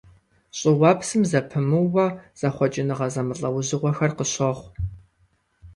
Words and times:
ЩӀыуэпсым 0.57 1.21
зэпымыууэ 1.29 2.05
зэхъукӀэныгъэ 2.39 3.07
зэмылӀэужьыгъуэхэр 3.13 4.11
къыщохъу. 4.17 4.67